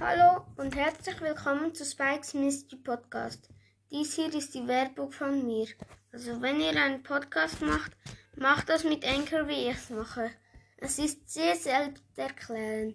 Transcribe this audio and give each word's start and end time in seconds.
Hallo 0.00 0.44
und 0.56 0.76
herzlich 0.76 1.20
willkommen 1.20 1.74
zu 1.74 1.84
Spikes 1.84 2.32
Mystery 2.32 2.80
Podcast. 2.80 3.50
Dies 3.90 4.14
hier 4.14 4.32
ist 4.32 4.54
die 4.54 4.68
Werbung 4.68 5.10
von 5.10 5.44
mir. 5.44 5.66
Also 6.12 6.40
wenn 6.40 6.60
ihr 6.60 6.80
einen 6.80 7.02
Podcast 7.02 7.60
macht, 7.62 7.96
macht 8.36 8.68
das 8.68 8.84
mit 8.84 9.04
Anchor, 9.04 9.48
wie 9.48 9.68
ich 9.68 9.76
es 9.76 9.90
mache. 9.90 10.30
Es 10.76 11.00
ist 11.00 11.28
sehr 11.28 11.56
selbsterklärend. 11.56 12.94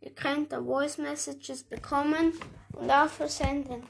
Ihr 0.00 0.14
könnt 0.14 0.50
da 0.50 0.62
Voice 0.62 0.96
Messages 0.96 1.64
bekommen 1.64 2.32
und 2.72 2.90
auch 2.90 3.08
versenden. 3.08 3.82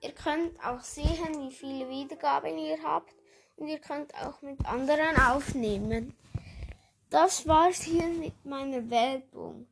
Ihr 0.00 0.12
könnt 0.12 0.58
auch 0.64 0.80
sehen, 0.80 1.46
wie 1.46 1.54
viele 1.54 1.90
Wiedergaben 1.90 2.56
ihr 2.56 2.82
habt 2.82 3.12
und 3.56 3.68
ihr 3.68 3.80
könnt 3.80 4.14
auch 4.14 4.40
mit 4.40 4.64
anderen 4.64 5.16
aufnehmen. 5.18 6.16
Das 7.10 7.46
war's 7.46 7.82
hier 7.82 8.06
mit 8.06 8.46
meiner 8.46 8.88
Werbung. 8.88 9.66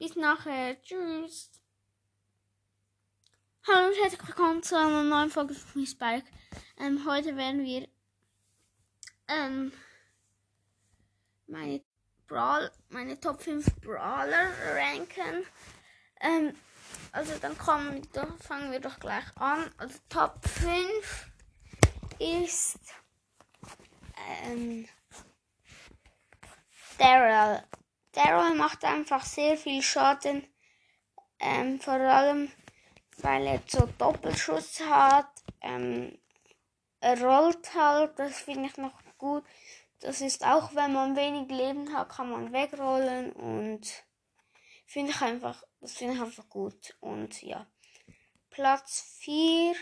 Bis 0.00 0.16
nachher. 0.16 0.80
Tschüss. 0.80 1.50
Hallo 3.68 3.88
und 3.88 4.02
herzlich 4.02 4.26
willkommen 4.26 4.62
zu 4.62 4.74
einer 4.74 5.02
neuen 5.02 5.28
Folge 5.28 5.52
von 5.52 5.86
Spike. 5.86 6.24
Ähm, 6.78 7.04
heute 7.04 7.36
werden 7.36 7.62
wir 7.62 7.86
ähm, 9.28 9.70
meine, 11.48 11.84
Brawl, 12.26 12.70
meine 12.88 13.20
Top 13.20 13.42
5 13.42 13.66
Brawler 13.82 14.48
ranken. 14.74 15.44
Ähm, 16.22 16.54
also 17.12 17.34
dann 17.38 17.58
kommen, 17.58 18.00
fangen 18.40 18.72
wir 18.72 18.80
doch 18.80 18.98
gleich 19.00 19.36
an. 19.36 19.70
Also 19.76 19.98
Top 20.08 20.42
5 20.48 21.30
ist 22.18 22.80
ähm, 24.46 24.88
Daryl. 26.96 27.62
Daryl 28.24 28.54
macht 28.54 28.84
einfach 28.84 29.24
sehr 29.24 29.56
viel 29.56 29.82
Schaden. 29.82 30.46
Ähm, 31.38 31.80
vor 31.80 31.94
allem, 31.94 32.50
weil 33.18 33.46
er 33.46 33.62
so 33.66 33.86
Doppelschuss 33.98 34.80
hat. 34.80 35.30
Ähm, 35.62 36.18
er 37.00 37.20
rollt 37.22 37.74
halt, 37.74 38.18
das 38.18 38.40
finde 38.40 38.68
ich 38.68 38.76
noch 38.76 38.92
gut. 39.16 39.44
Das 40.00 40.20
ist 40.20 40.44
auch, 40.44 40.74
wenn 40.74 40.92
man 40.92 41.16
wenig 41.16 41.48
Leben 41.48 41.94
hat, 41.94 42.10
kann 42.10 42.30
man 42.30 42.52
wegrollen 42.52 43.32
und 43.32 43.86
finde 44.86 45.12
ich 45.12 45.20
einfach, 45.20 45.62
das 45.80 45.92
finde 45.92 46.14
ich 46.14 46.20
einfach 46.20 46.48
gut. 46.48 46.96
Und 47.00 47.42
ja. 47.42 47.66
Platz 48.50 49.16
4 49.20 49.74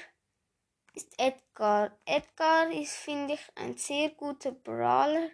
ist 0.94 1.18
Edgar. 1.18 1.96
Edgar 2.04 2.70
ist, 2.70 2.96
finde 2.96 3.34
ich, 3.34 3.40
ein 3.56 3.76
sehr 3.76 4.10
guter 4.10 4.52
Brawler 4.52 5.28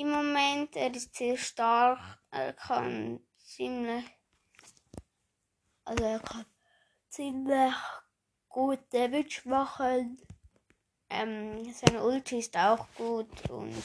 im 0.00 0.10
Moment. 0.10 0.76
Er 0.76 0.94
ist 0.94 1.14
sehr 1.14 1.36
stark. 1.36 1.98
Er 2.30 2.52
kann 2.52 3.20
ziemlich. 3.38 4.04
Also 5.84 6.04
er 6.04 6.20
kann 6.20 6.46
ziemlich 7.08 7.74
gut 8.48 8.80
Damage 8.90 9.42
machen. 9.44 10.20
Ähm, 11.10 11.72
seine 11.72 12.02
Ulti 12.02 12.38
ist 12.38 12.56
auch 12.56 12.86
gut 12.94 13.50
und 13.50 13.82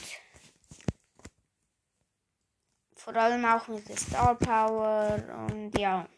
vor 2.94 3.16
allem 3.16 3.44
auch 3.44 3.66
mit 3.66 3.88
der 3.88 3.96
Star 3.96 4.36
Power 4.36 5.48
und 5.48 5.76
ja. 5.76 6.08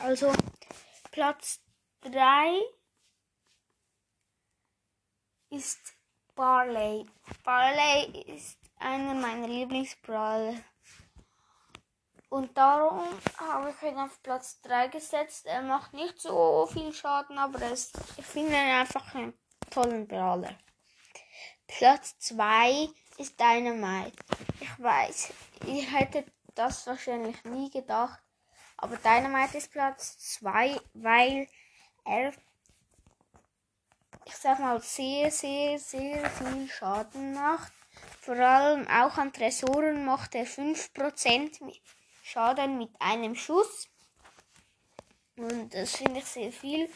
Also 0.00 0.32
Platz 1.12 1.60
3 2.00 2.60
ist 5.50 5.99
Barley. 6.34 7.06
Barley 7.44 8.22
ist 8.26 8.58
einer 8.78 9.14
meiner 9.14 9.48
Lieblingsbrawler. 9.48 10.54
Und 12.30 12.56
darum 12.56 13.08
habe 13.38 13.70
ich 13.70 13.82
ihn 13.82 13.98
auf 13.98 14.22
Platz 14.22 14.60
3 14.62 14.88
gesetzt. 14.88 15.46
Er 15.46 15.62
macht 15.62 15.92
nicht 15.92 16.20
so 16.20 16.68
viel 16.72 16.92
Schaden, 16.92 17.36
aber 17.38 17.60
ist, 17.70 17.92
ich 18.16 18.24
finde 18.24 18.52
ihn 18.52 18.70
einfach 18.70 19.14
einen 19.14 19.34
tollen 19.70 20.06
Brawler. 20.06 20.54
Platz 21.66 22.18
2 22.20 22.88
ist 23.18 23.38
Dynamite. 23.38 24.16
Ich 24.60 24.82
weiß, 24.82 25.32
ihr 25.66 25.82
hättet 25.82 26.32
das 26.54 26.86
wahrscheinlich 26.86 27.42
nie 27.44 27.70
gedacht. 27.70 28.20
Aber 28.76 28.96
Dynamite 28.96 29.58
ist 29.58 29.72
Platz 29.72 30.18
2, 30.38 30.80
weil 30.94 31.48
er, 32.04 32.32
sag 34.40 34.58
mal, 34.58 34.80
sehr, 34.80 35.30
sehr, 35.30 35.78
sehr 35.78 36.30
viel 36.30 36.66
Schaden 36.68 37.34
macht. 37.34 37.72
Vor 38.20 38.36
allem 38.36 38.86
auch 38.88 39.18
an 39.18 39.32
Tresoren 39.32 40.04
macht 40.04 40.34
er 40.34 40.46
5% 40.46 41.60
Schaden 42.22 42.78
mit 42.78 42.90
einem 42.98 43.34
Schuss. 43.34 43.88
Und 45.36 45.74
das 45.74 45.96
finde 45.96 46.20
ich 46.20 46.24
sehr 46.24 46.52
viel. 46.52 46.88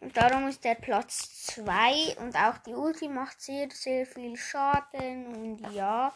Und 0.00 0.16
darum 0.16 0.46
ist 0.48 0.62
der 0.62 0.74
Platz 0.74 1.46
2 1.46 2.16
und 2.18 2.36
auch 2.36 2.58
die 2.58 2.74
Ulti 2.74 3.08
macht 3.08 3.40
sehr, 3.40 3.68
sehr 3.70 4.06
viel 4.06 4.36
Schaden. 4.36 5.26
Und 5.26 5.72
ja, 5.72 6.12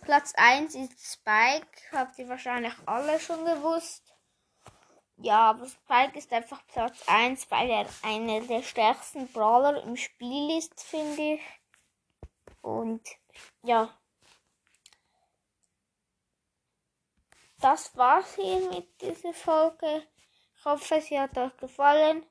Platz 0.00 0.32
1 0.36 0.74
ist 0.74 1.12
Spike. 1.12 1.68
Habt 1.92 2.18
ihr 2.18 2.28
wahrscheinlich 2.28 2.74
alle 2.86 3.20
schon 3.20 3.44
gewusst. 3.44 4.11
Ja, 5.22 5.50
aber 5.50 5.66
Spike 5.66 6.18
ist 6.18 6.32
einfach 6.32 6.66
Platz 6.66 7.04
1, 7.06 7.48
weil 7.48 7.70
er 7.70 7.86
einer 8.02 8.40
der 8.40 8.60
stärksten 8.60 9.28
Brawler 9.28 9.80
im 9.84 9.96
Spiel 9.96 10.58
ist, 10.58 10.82
finde 10.82 11.34
ich. 11.34 11.40
Und 12.60 13.08
ja. 13.62 13.96
Das 17.60 17.96
war's 17.96 18.34
hier 18.34 18.68
mit 18.70 19.00
dieser 19.00 19.32
Folge. 19.32 20.04
Ich 20.56 20.64
hoffe, 20.64 21.00
sie 21.00 21.20
hat 21.20 21.38
euch 21.38 21.56
gefallen. 21.56 22.26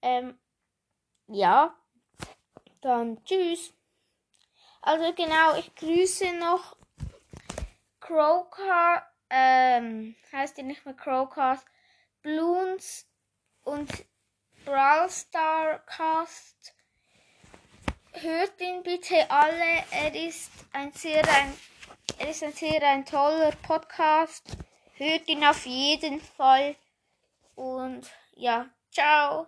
Ähm, 0.00 0.38
ja. 1.26 1.76
Dann 2.82 3.24
tschüss. 3.24 3.74
Also 4.80 5.12
genau, 5.12 5.56
ich 5.56 5.74
grüße 5.74 6.34
noch 6.34 6.76
Crowcar, 7.98 9.12
ähm, 9.28 10.14
heißt 10.30 10.56
die 10.56 10.62
nicht 10.62 10.84
mehr 10.84 10.94
Crowcast, 10.94 11.66
Bloons 12.26 13.06
und 13.62 13.88
Brawl 14.64 15.08
Star 15.08 15.78
Cast 15.86 16.74
hört 18.14 18.60
ihn 18.60 18.82
bitte 18.82 19.30
alle. 19.30 19.84
Er 19.92 20.12
ist 20.12 20.50
ein 20.72 20.92
sehr 20.92 21.22
ein, 21.28 21.56
er 22.18 22.30
ist 22.30 22.42
ein 22.42 22.52
sehr 22.52 22.82
ein 22.82 23.06
toller 23.06 23.52
Podcast. 23.62 24.56
Hört 24.94 25.28
ihn 25.28 25.44
auf 25.44 25.66
jeden 25.66 26.20
Fall. 26.20 26.74
Und 27.54 28.10
ja, 28.34 28.70
ciao. 28.90 29.46